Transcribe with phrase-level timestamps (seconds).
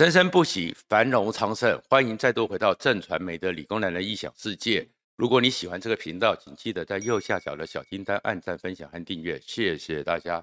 [0.00, 1.78] 生生不息，繁荣昌盛。
[1.90, 4.88] 欢迎再度回到正传媒的理工男的异想世界。
[5.14, 10.42] 如果你喜欢这个频道，请记得在右下角的小金单按赞、分享和订阅，谢谢大家。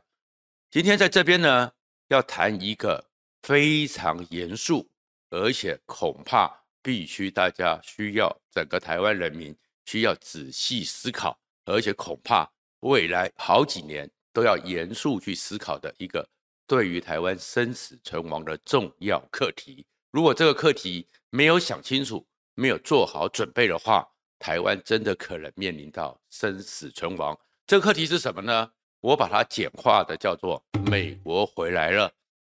[0.70, 1.72] 今天在这边呢，
[2.10, 3.04] 要谈一个
[3.42, 4.88] 非常严肃，
[5.32, 6.48] 而且恐怕
[6.84, 11.36] 必须大家需要整个台湾人民需要仔细思考，
[11.66, 12.48] 而且恐怕
[12.82, 16.30] 未来好几年都要严肃去思考的一个。
[16.68, 24.06] 对于台湾生死存亡的重要课题，如果这个课题没有想清楚，没有做好准备的话，
[24.38, 27.40] 台湾真的可能面临到生死存亡。
[27.66, 28.70] 这个课题是什么呢？
[29.00, 30.62] 我把它简化的叫做
[30.92, 32.12] “美国回来了”，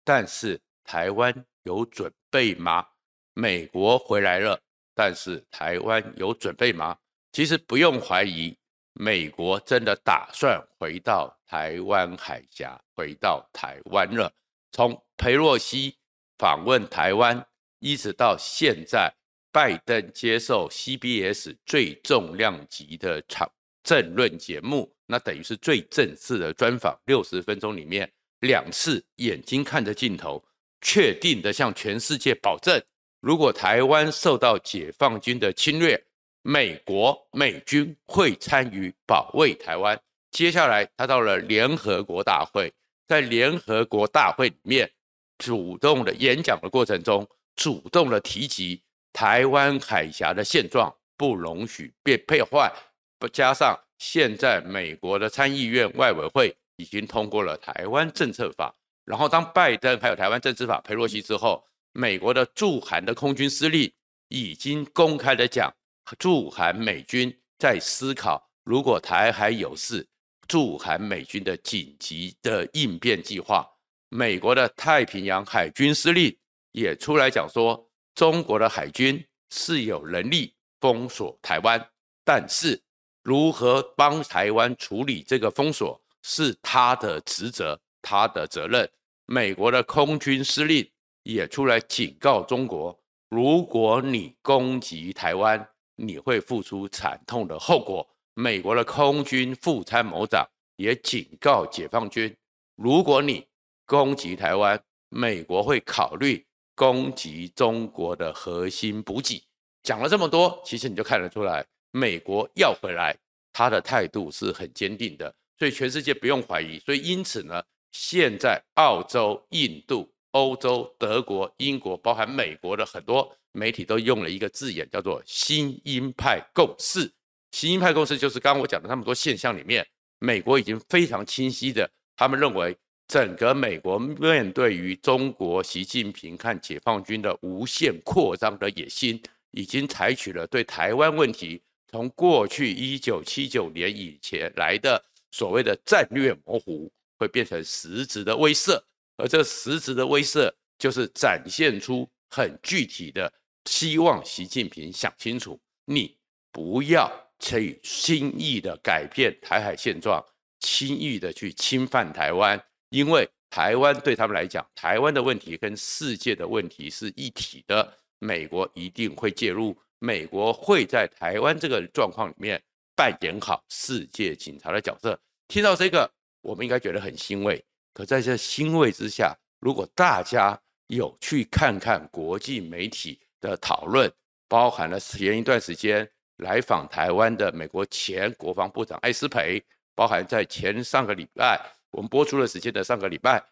[0.03, 2.85] 但是台湾有准备吗？
[3.34, 4.59] 美国回来了，
[4.95, 6.98] 但是台湾有准备吗？
[7.31, 8.57] 其实不用怀疑。
[9.02, 14.30] 美国真的打算回到台湾海峡，回到台湾了。
[14.73, 15.95] 从佩洛西
[16.38, 17.48] 访问台湾，
[17.80, 19.09] 一直到现在，
[19.54, 23.49] 拜登接受 CBS 最重量级的场
[23.84, 30.43] 政论节目，那等于是最正式的专访，六十分钟里面两次眼睛看着镜头，
[30.82, 32.77] 确定的向全世界保证，
[33.21, 36.04] 如果台湾受到解放军的侵略。
[36.49, 40.01] 美国美军会参与保卫台湾。
[40.31, 42.73] 接下来，他到了联合国大会，
[43.07, 44.91] 在联合国大会里面，
[45.37, 48.81] 主动的演讲的过程中，主动的提及
[49.13, 52.73] 台湾海峡的现状不容许变破坏。
[53.20, 58.73] 不加上现在美国的参议院外委会已经通过了台湾政策法，
[59.05, 63.91] 然后当拜登还有台湾政策法佩洛西之后，美国的驻韩的空军司令
[64.29, 65.72] 已经公开的讲。
[66.18, 70.07] 驻韩美军在思考，如果台海有事，
[70.47, 73.68] 驻韩美军的紧急的应变计划。
[74.09, 76.35] 美国的太平洋海军司令
[76.72, 81.90] 也出来讲说，中国的海军是有能力封锁台湾，
[82.23, 82.81] 但是
[83.22, 88.89] 如何帮台湾处理这个封锁是他的职责，他的责任。
[89.25, 90.89] 美国的空军司令
[91.22, 98.07] 也出来警告中国，如果你攻击台湾，你会付出惨痛的后果。
[98.33, 102.33] 美国的空军副参谋长也警告解放军：
[102.75, 103.45] 如果你
[103.85, 109.43] 攻击台湾，美国会考虑攻击中国的核心补给。
[109.83, 113.17] 讲了这么多，其实你就看得出来，美国要回来，
[113.51, 115.33] 他的态度是很坚定的。
[115.57, 116.79] 所以全世界不用怀疑。
[116.79, 117.61] 所以因此呢，
[117.91, 123.35] 现在澳洲、印度、欧洲、德国、英国，包含美国的很多。
[123.51, 127.12] 媒体都用了一个字眼，叫做“新鹰派共识”。
[127.51, 129.85] 新鹰派共识就是刚刚我讲的那么多现象里面，
[130.19, 139.19] 美国已经非常清晰的，他们认为整个美国面对于中国习近平看解放军的无限扩张的野心，
[139.50, 148.79] 已经采取了对台湾问题从过去一九七九年以前来的所谓的战略模糊，会变成实质的威慑，
[149.19, 153.31] 而这实质的威慑就是展现出很具体的。
[153.66, 156.18] 希望习近平想清楚，你
[156.52, 160.24] 不要去轻易的改变台海现状，
[160.59, 162.59] 轻易的去侵犯台湾，
[162.90, 167.94] 因为台湾对他们来讲，台湾的问题跟世界的问题是一体的。
[168.22, 172.62] 美国一定会介入，美国会在台湾这个状况里面
[172.96, 175.18] 扮演好世界警察的角色。
[175.47, 177.63] 听到这个，我们应该觉得很欣慰。
[177.99, 184.09] 可在这欣慰之下，如果大家有去看看国际媒体，的讨论
[184.47, 189.61] 包含了前一段时间来访台湾的美国前国防部长艾斯培，
[189.95, 191.59] 包含在前上个礼拜
[191.91, 193.43] 我们播出的时间的上个礼拜，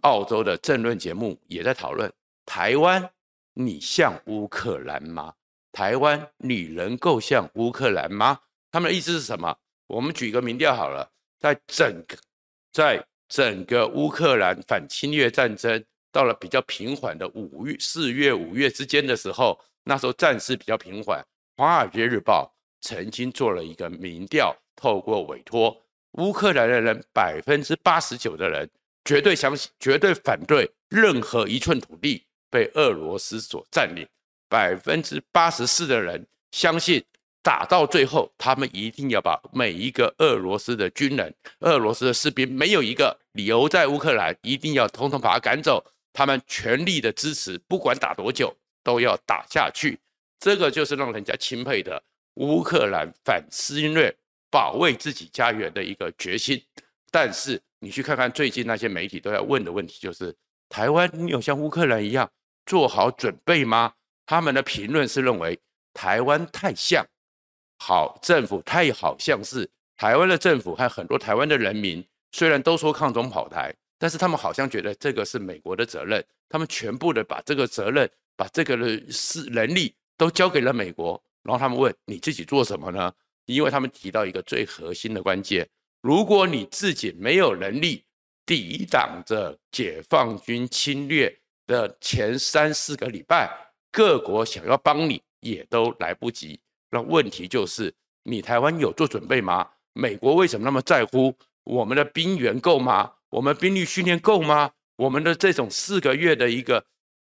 [0.00, 2.12] 澳洲的政论节目也在讨论
[2.44, 3.08] 台湾，
[3.54, 5.32] 你像乌克兰吗？
[5.70, 8.40] 台湾，你能够像乌克兰吗？
[8.72, 9.56] 他们的意思是什么？
[9.86, 11.08] 我们举一个民调好了，
[11.38, 12.16] 在整个
[12.72, 15.82] 在整个乌克兰反侵略战争。
[16.10, 21.18] 到了比较平缓的五月、四月、五月之间的时候，那时候战事比较平缓。
[21.56, 22.54] 《华尔街日报》
[22.86, 25.74] 曾经做了一个民调，透过委托，
[26.18, 28.68] 乌克兰的人百分之八十九的人
[29.06, 34.06] 绝对相信、绝对反对任何一寸土地被俄罗斯所占领，
[34.50, 37.02] 百分之八十四的人相信
[37.42, 45.84] 打到最后，他们一定要把每一个俄罗斯的军人、俄罗斯的士兵没有一个留在乌克兰，一定要统统把他赶走。
[46.12, 48.54] 他们全力的支持，不管打多久
[48.84, 49.98] 都要打下去，
[50.38, 52.02] 这个就是让人家钦佩的
[52.34, 54.14] 乌克兰反侵略、
[54.50, 56.62] 保卫自己家园的一个决心。
[57.10, 60.34] 但是你去看看最近那些媒体都要问的问题，就是
[60.68, 62.30] 台湾有像乌克兰一样
[62.66, 63.94] 做好准备吗？
[64.26, 65.58] 他们的评论是认为
[65.94, 67.04] 台湾太像
[67.84, 81.20] 好政府，太好像是台湾的政府和很多台湾的人民，虽然都说抗中跑台，但是他们好像觉得这个是美国的责任，他们全部的把这个责任，把这个的是能力都交给了美国。
[81.42, 83.12] 然后他们问你自己做什么呢？
[83.46, 85.68] 因为他们提到一个最核心的关键：
[86.02, 88.04] 如果你自己没有能力
[88.46, 91.36] 抵挡着解放军侵略
[91.66, 93.50] 的前三四个礼拜，
[93.90, 96.60] 各国想要帮你也都来不及。
[96.92, 97.92] 那问题就是，
[98.22, 99.68] 你台湾有做准备吗？
[99.94, 101.34] 美国为什么那么在乎？
[101.64, 103.14] 我们的兵源够吗？
[103.30, 104.70] 我们兵力训练够吗？
[104.96, 106.84] 我们的这种四个月的一个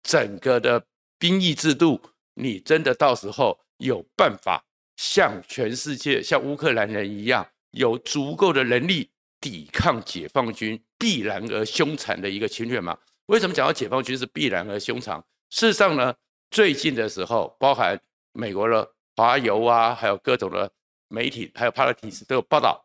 [0.03, 0.85] 整个的
[1.19, 2.01] 兵役制度，
[2.35, 3.61] 你真的到时候？
[3.81, 4.63] 有办法
[4.99, 9.09] 像全世界、像乌克兰人一样，有足够的能力
[9.41, 12.99] 抵抗解放军必然而凶残的一个侵略吗？
[13.29, 15.19] 为什么讲到解放军是必然而凶残？
[15.49, 16.15] 事实上呢，
[16.51, 17.99] 最近的时候，包含
[18.35, 18.87] 美国的
[19.21, 20.73] 华邮啊，还有各种的
[21.09, 22.83] 媒体，还有 Politics 都有报道，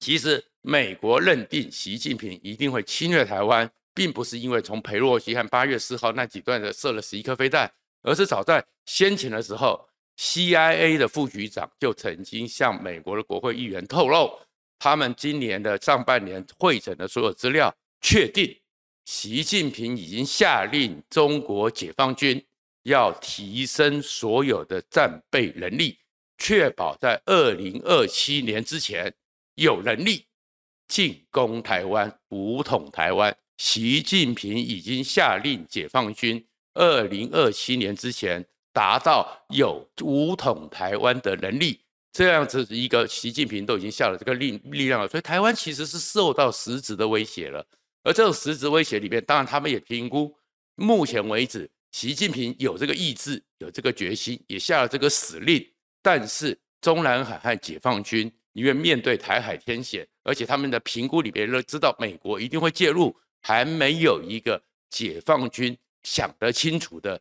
[0.00, 7.72] 其实美国认定习近平一定会侵略台湾，并不是因为从裴洛西和八月四号那几段的射了十一颗飞弹，
[8.02, 9.88] 而是早在先前的时候。
[10.18, 14.38] CIA 的副局长就曾经向美国的国会议员透露，
[14.78, 18.54] 他们今年的上半年会诊的所有资料，确定
[19.06, 22.44] 习近平已经下令中国解放军
[22.82, 25.98] 要提升所有的战备能力，
[26.38, 29.12] 确保在二零二七年之前
[29.54, 30.24] 有能力
[30.88, 33.36] 进攻台湾、武统台湾。
[33.56, 36.44] 习近平已经下令解放军
[36.74, 38.44] 二零二七年之前。
[38.72, 41.80] 达到有武统台湾的能力，
[42.12, 47.66] 这样子一个习近平都已经下了这个力力量了，所以台湾其实是受到实质的威胁了。
[48.04, 50.32] 而这种实质威胁里面，当然他们也评估，
[50.76, 55.66] 目前为止，习近平有这个意志，有这个决心，也下了这个死令。
[56.02, 67.20] 但是中南海和解放军因为面对台海天险，而且他们的评估里边都知道美国一定会介入，还没有一个解放军想得清楚的。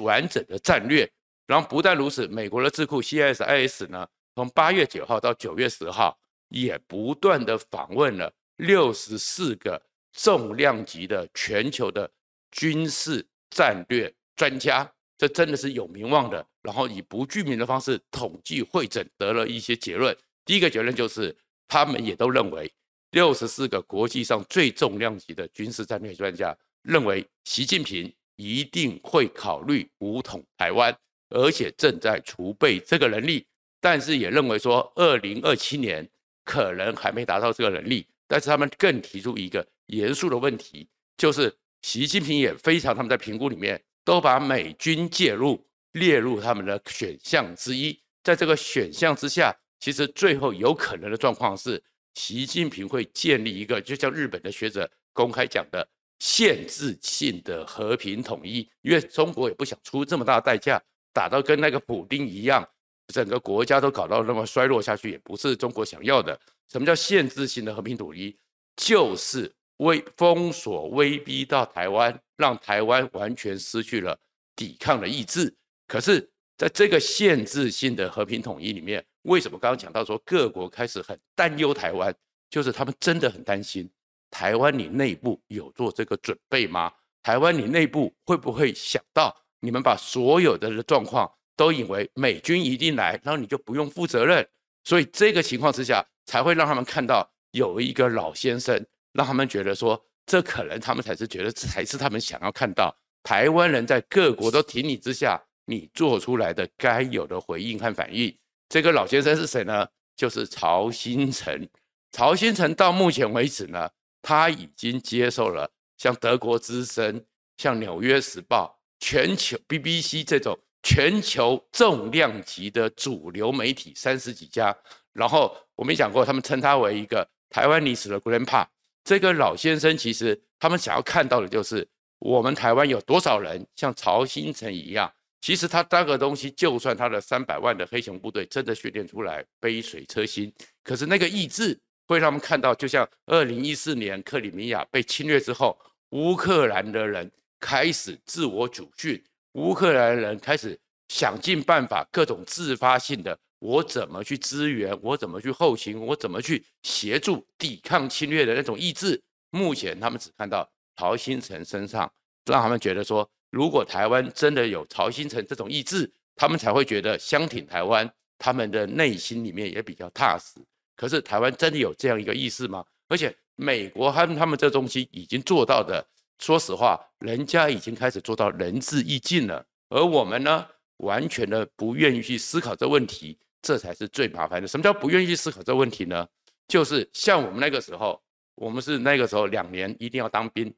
[0.00, 1.10] 完整的战略，
[1.46, 6.14] 然后不但如此，美国的智库 CSIS 呢，从八月九号到九月十号，
[6.48, 9.82] 也不断的访问了六十四个
[10.12, 12.10] 重量级的全球的
[12.50, 16.46] 军事战略专家，这真的是有名望的。
[16.62, 20.16] 然后以不具名的方式统计会诊，得了一些结论。
[20.44, 21.34] 第一个结论就是，
[21.66, 22.70] 他们也都认为，
[23.12, 28.12] 六十四个国际上最重量级的军事战略专家认为，习近平。
[28.40, 30.96] 一定会考虑武统台湾，
[31.30, 33.44] 而且正在储备这个能力，
[33.80, 36.08] 但是也认为说，二零二七年
[36.44, 38.06] 可能还没达到这个能力。
[38.28, 41.52] 但是他们更提出一个严肃的问题，就是
[41.82, 47.98] 习近平也非常，他们在评估里面都把美军介入列入他们的选项之一。
[48.22, 51.82] 在这个选项之下，其实最后有可能的状况是，
[52.14, 55.88] 习近平会建立一个，就像日本的学者公开讲的。
[56.20, 60.82] 限制性的和平统一，因为中国也不想出这么大代价，
[61.12, 62.68] 打到跟那个普丁一样，
[63.14, 66.36] 整个国家都搞到那么衰落下去，也不是中国想要的。
[66.72, 68.36] 什么叫限制性的和平统一？
[68.74, 69.48] 就是
[69.78, 74.18] 威封锁、威逼到台湾，让台湾完全失去了
[74.54, 75.54] 抵抗的意志。
[75.86, 82.14] 可是，在这个限制性的和平统一里面，为什么刚刚讲到说各国开始很担忧台湾？
[82.50, 83.88] 就是他们真的很担心。
[84.30, 86.92] 台湾，你内部有做这个准备吗？
[87.22, 94.46] 台湾，你内部会不会想到，你们把所有的状况都以为美军一定来，然后你就不用负责任？
[94.84, 98.84] 所以这个情况之下，才会让他们看到有一个老先生，
[99.18, 108.32] 让他们觉得说，这可能他们才是觉得这才是他们想要看到台湾人在各国都挺你之下，你做出来的该有的回应和反应。
[108.68, 109.84] 这个老先生是谁呢？
[110.14, 111.68] 就是曹兴诚。
[112.12, 113.90] 曹兴诚到目前为止呢，
[114.22, 117.20] 他已经接受了像德国之声、
[117.56, 124.72] 像纽约时报、全球 BBC 这种全球重量级的主流媒体三十几家，
[125.12, 128.64] 然后我们讲过，他们称他为一个台湾历史的 Grandpa。
[129.08, 131.88] 这个老先生其实他们想要看到的就是
[132.18, 135.10] 我们台湾有多少人像曹兴诚一样。
[135.40, 140.52] 其实他这个东西，就算他的三百万的黑熊部队真的训练出来杯水车薪，
[140.84, 141.80] 可是那个意志。
[142.06, 145.78] 会让我们看到，就像二零一四年克里米亚被侵略之后，
[146.10, 149.22] 乌克兰的人开始自我主训，
[149.52, 159.20] 乌克兰人开始想尽办法，各种自发性的，我怎么去支援，我怎么去后勤，我怎么去协助抵抗侵略的那种意志。
[159.50, 162.10] 目前他们只看到曹兴诚身上，
[162.44, 170.60] 让他们觉得说，如果台湾真的有曹兴诚这种意志，他们才会觉得相挺台湾，他们的内心里面也比较踏实。
[170.94, 172.84] 可是台湾真的有这样一个意识吗？
[173.08, 176.06] 而且美国他们他们这东西已经做到的，
[176.38, 180.66] 说实话，人家已经开始做到仁至义尽了，而我们呢，
[180.98, 184.68] 完全的不愿意去思考这问题，这才是最麻烦的。
[184.68, 186.26] 什么叫不愿意思考这问题呢？
[186.66, 188.22] 就是像我们那个时候，
[188.54, 190.74] 我们是那个时候两年一定要当兵，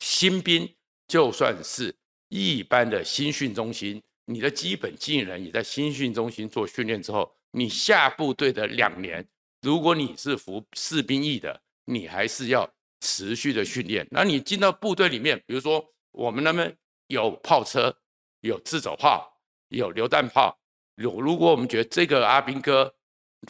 [0.00, 0.72] 新兵。
[1.08, 1.94] 就算是
[2.30, 9.24] 一般的新训中心，你的基本技能也在新训中心做训练之后，你下部队的两年，
[9.62, 12.68] 如果你是服士兵役的，你还是要
[13.00, 14.04] 持续的训练。
[14.10, 17.96] 那你进到部队里面，比如说我们那边有炮车，
[18.40, 20.58] 有自走炮，有榴弹炮，
[20.96, 22.92] 如如果我们觉得这个阿兵哥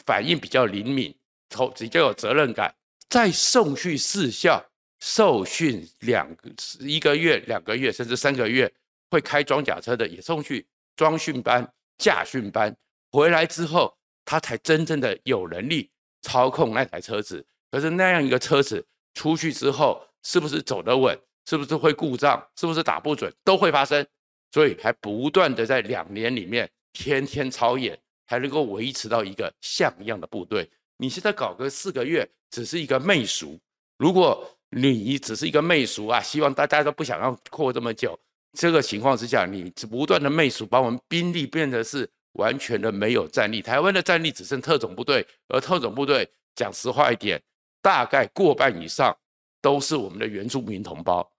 [0.05, 1.17] 反应比较灵敏，
[1.49, 2.75] 头比较有责任感，
[3.09, 4.65] 再送去试校。
[4.99, 6.51] 受训两个
[6.81, 8.73] 一个月、两个月，甚至三个月，
[9.11, 12.75] 会开装甲车的也送去装训班、驾训班，
[13.13, 15.91] 回来之后，他才真正的有能力
[16.23, 17.45] 操控那台车子。
[17.71, 21.17] 可是那样一个车子出去之后，是不是走得稳？
[21.45, 22.43] 是不是会故障？
[22.57, 23.31] 是不是打不准？
[23.45, 24.05] 都会发生。
[24.51, 30.69] 所以还不断的在两年里面天天操演，才能够维持到一个像样的部队。
[30.97, 33.59] 你现在搞个四个月，只是一个媚俗。
[33.99, 38.19] 如果你只是一个媚俗啊，希望大家都不想要扩这么久。
[38.59, 43.61] 这个情况之下，你不断的媚俗，把我们兵力变得是完全的没有战力。
[43.61, 47.41] 台湾的战力只剩特种部队，而特种部队讲实话一点，
[47.83, 49.15] 大概过半以上
[49.61, 51.31] 都是我们的原住民同胞。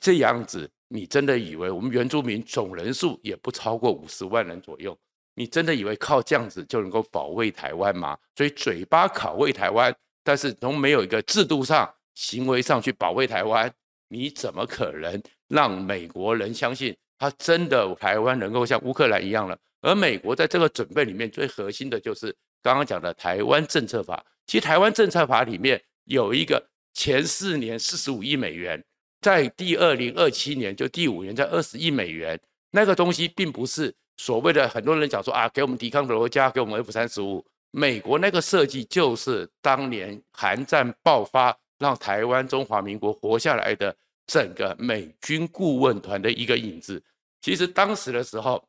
[0.00, 4.96] 这样子，你真的以为我们原住民总人数也不超过五十万人左右？
[5.34, 8.18] 你真的以为靠这样子就能够保卫台湾吗？
[8.36, 11.92] 所以嘴巴拷卫台湾，但是都没有一个制度上。
[12.14, 13.72] 行为上去保卫台湾，
[14.08, 15.18] 你怎么可能
[15.48, 19.58] 让美国人相信他真的台湾能够像乌克兰一样了？
[19.80, 22.26] 而美国在这个准备里面最核心的就是
[22.62, 24.22] 刚刚讲的台湾政策法。
[24.46, 28.84] 其实台湾政策法里面有一个前四年四十五亿美元，
[29.22, 32.38] 在第二零二七年就第五年在二十亿美元。
[32.72, 37.42] 那个东西并不是所谓的很多人讲说啊，给我们抵抗的国家，给我们 F 三十五。
[37.70, 41.56] 美国那个设计就是当年韩战爆发。
[41.78, 43.92] 让台湾中华民国活下来的
[44.28, 47.02] 整个美军顾问团的一个影子。
[47.40, 48.64] 其实当时的时候，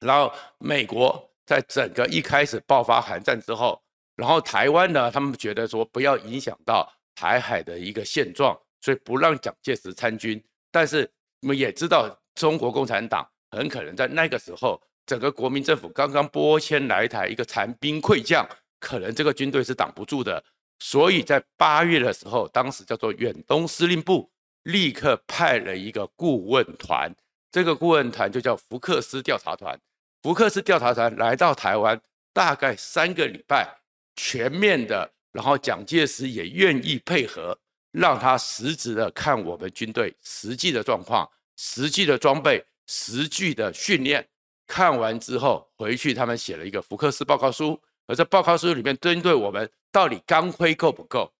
[0.00, 3.78] 然后美国在整个一开始爆发韩战之后，
[4.16, 10.42] 然后台湾呢，他们觉得说不要影响到台海的一个现状，所以不让蒋介石参军。
[10.70, 20.42] 但是我们也知道，中国共产党很可能在那个时候，整个国民政府刚刚拨迁来台，一个残兵溃将，可能这个军队是挡不住的。
[20.80, 24.30] 所以在八月的时候，当时叫做远东司令部
[24.62, 27.12] 立刻派了一个顾问团，
[27.50, 29.76] 这个顾问团就叫福克斯调查团。
[30.22, 32.00] 福克斯调查团来到台湾，
[32.32, 33.80] 大概三个礼拜，
[34.14, 37.58] 全面的，然后蒋介石也愿意配合，
[37.98, 44.24] 让他实质的看我们军队实际的状况、实际的装备、实际的训练。
[44.68, 47.80] 看完之后回去，他们写了一个福克斯报告书。
[48.06, 51.32] 而在报告书里面，针对我们到底钢盔够不够，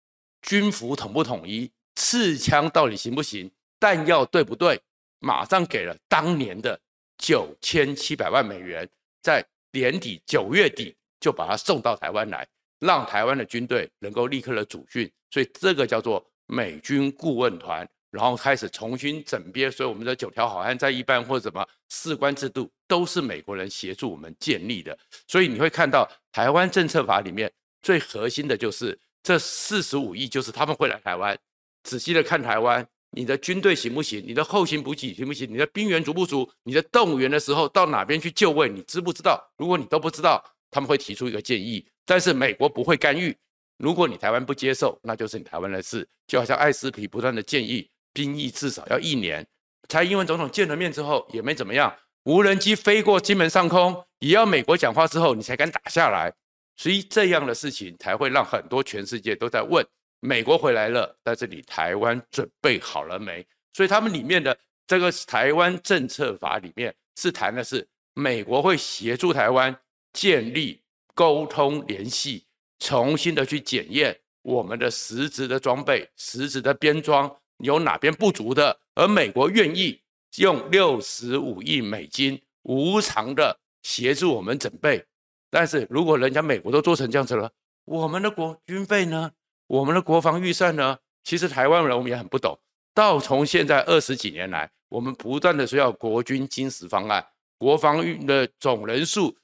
[0.42, 3.48] 军服统不统一，刺枪到底行不行，
[3.78, 4.80] 弹药对不对，
[5.20, 6.78] 马上给了当年的
[7.18, 8.88] 九千七百万美元，
[9.22, 12.44] 在年底九月底就把它送到台湾来，
[12.80, 15.08] 让台湾的军队能够立刻的主训。
[15.30, 17.88] 所以这个叫做美军顾问团。
[18.10, 24.98] 然后开始重新整编，所以我们的九条好汉在一班或者什么士官制度都是美国人协助我们建立的。
[25.26, 27.52] 所以你会看到台湾政策法里面
[27.82, 31.38] 最核心的就是这四十五亿，就是他们会来台湾，
[31.82, 34.24] 仔细的看台湾，你的军队行不行？
[34.26, 35.46] 你的后勤补给行不行？
[35.46, 36.50] 你的兵员足不足？
[36.62, 38.70] 你的动员的时候到哪边去就位？
[38.70, 39.38] 你知不知道？
[39.58, 43.36] 如果你都不知道，他们会提出一个建议，但是美国不会干预。
[43.78, 46.06] 如果你台湾不接受，那就是你台湾的事。
[46.26, 47.88] 就好像艾斯皮不断的建议。
[48.12, 49.46] 兵役至少要一年。
[49.88, 51.94] 蔡英文总统见了面之后也没怎么样，
[52.24, 56.32] 无人机飞过金门上空，也要美国讲话之后你才敢打下来。
[56.76, 59.86] 所以这样的事情才会让很多全世界都在问：
[60.18, 63.46] 美国回来了，但是你台湾准备好了没？
[63.72, 64.56] 所以他们里面的
[64.86, 69.76] 这个台湾政策法里面是谈的是美国会协助台湾
[70.12, 70.82] 建立
[71.14, 72.44] 沟通联系，
[72.78, 77.34] 重新的去检验我们的实质的装备、实质的编装。
[77.58, 80.00] 有哪边不足的，而美国愿意
[80.36, 85.04] 用六十五亿美金无偿的协助我们整备，
[85.50, 87.50] 但是如果人家美国都做成这样子了，
[87.84, 89.32] 我们的国军费呢？
[89.66, 90.98] 我们的国防预算呢？
[91.24, 92.56] 其实台湾人我们也很不懂，
[92.94, 97.26] 到从现在二十几年来，我们不断的说要国军精实方案，
[97.58, 99.36] 国防的总人数、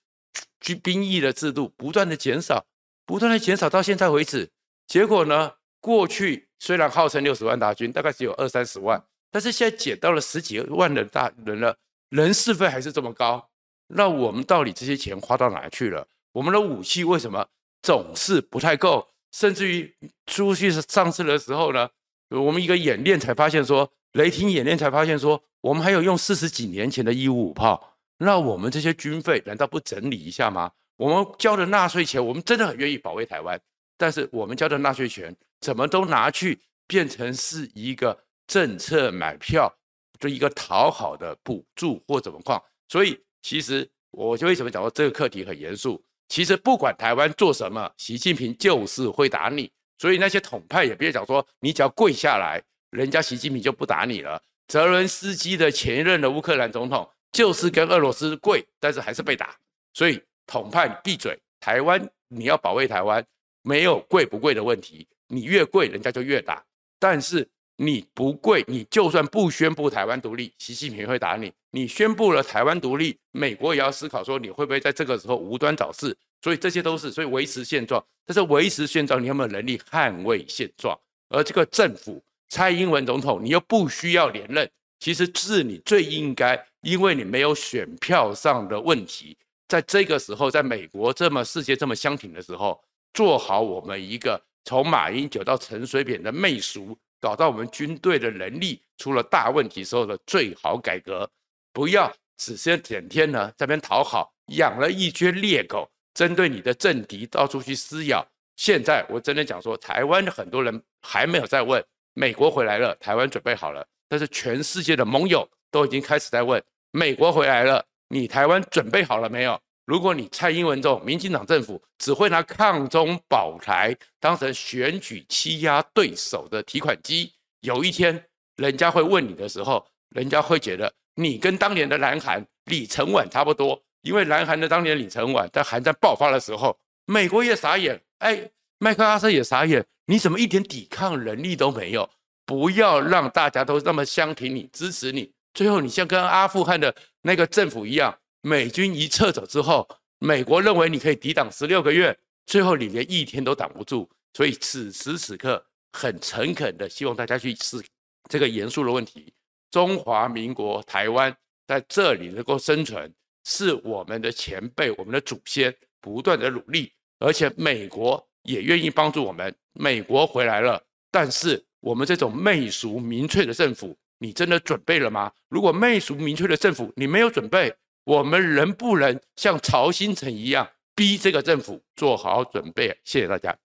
[0.60, 2.64] 军兵役的制度不断的减少，
[3.06, 4.50] 不断的减少到现在为止。
[4.86, 5.52] 结果呢？
[5.80, 11.76] 过去虽然号称六十万大军，大概只有二三十万，但是现在减到了十几万的大人了，
[12.08, 13.50] 人事费还是这么高。
[13.88, 16.08] 那我们到底这些钱花到哪去了？
[16.32, 17.46] 我们的武器为什么
[17.82, 19.06] 总是不太够？
[19.30, 19.94] 甚至于
[20.24, 21.86] 出去上次的时候呢，
[22.30, 27.98] 我们一个演练才发现说，雷霆演练才发现说，我们还有用四十几年前的一五五炮。
[28.16, 30.70] 那我们这些军费难道不整理一下吗？
[30.96, 33.60] 我们交的纳税钱，我们真的很愿意保卫台湾。
[33.96, 39.72] 但是我们交的纳税钱怎么都拿去变成是一个政策买票
[40.18, 42.62] 就一个讨好的补助或怎么况？
[42.88, 46.02] 所以其实我就为什么讲说这个课题很严肃？
[46.28, 49.70] 其实不管台湾做什么，习近平就是会打你。
[49.98, 54.40] 所以那些统派也别讲说你只要跪下来，人家习近平就不打你了。
[54.66, 59.54] 泽伦斯基的前任的乌克兰总统就是跟俄罗斯跪，但是还是被打。
[59.92, 63.24] 所以统派闭嘴，台湾你要保卫台湾。
[63.66, 66.62] 没有贵不贵的问题，你越贵，人家就越打。
[66.98, 71.50] 但是你不贵，你就算不宣布台湾独立，习近平会打你。
[71.70, 76.14] 你宣布了台湾独立，美国也要思考说你会不会在这个时候无端找事。
[76.42, 78.04] 所以这些都是，所以维持现状。
[78.26, 80.94] 但是维持现状，你有没有能力捍卫现状？
[81.30, 84.70] 而这个政府，蔡英文总统，你又不需要连任，
[85.00, 89.34] 其实是你最应该，因为你没有选票上的问题，
[89.74, 92.80] 在这个时候，在美国这么世界这么相挺的时候。
[93.12, 101.28] 做好我们一个从马英九到陈水扁的媚俗，搞到我们军队的能力出了大问题时候的最好改革，
[101.72, 108.24] 不要只是整天呢在这边讨好，养了一群猎狗，针对你的政敌到处去撕咬。
[108.54, 116.62] 现在我真的讲说，台湾的很多人还没有在问，美国回来了，台湾准备好了，但是全世界的盟友都已经开始在问，
[116.92, 119.60] 美国回来了，你台湾准备好了没有？
[119.86, 128.24] 如果你蔡英文这种民进党政府只会拿抗中保台当成选举欺压对手的提款机，有一天
[128.56, 142.08] 人家会问你的时候，人家会觉得你跟当年的南韩李承晚差不多，因为南韩的当年李承晚在韩战爆发的时候，美国也傻眼，哎，麦克阿瑟也傻眼，你怎么一点抵抗能力都没有？
[142.46, 148.18] 不要让大家都那么相挺你、支持你，最后你像跟阿富汗的那个政府一样。
[148.46, 154.06] 美军一撤走之后，美国认为你可以抵挡十六个月，最后你连一天都挡不住。
[154.34, 157.82] 所以此时此刻，很诚恳的希望大家去思
[158.28, 159.32] 这个严肃的问题：
[159.70, 161.34] 中华民国台湾
[161.66, 163.10] 在这里能够生存，
[163.44, 169.54] 是我们的前辈、我们的祖先不断的努力，而且美国也愿意帮助我们。
[169.72, 175.32] 美国回来了，但是我们这种媚俗民粹的政府，你真的准备了吗？
[175.48, 182.88] 如果媚俗民粹的政府你没有准备，我们能不能像曹新成一样逼这个政府做好准备？
[183.04, 183.63] 谢谢大家。